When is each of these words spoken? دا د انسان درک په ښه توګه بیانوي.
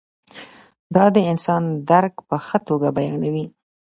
دا 0.95 1.05
د 1.15 1.17
انسان 1.31 1.63
درک 1.91 2.15
په 2.29 2.35
ښه 2.45 2.57
توګه 2.69 2.87
بیانوي. 2.97 3.45